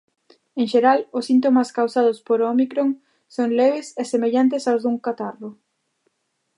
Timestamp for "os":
1.17-1.27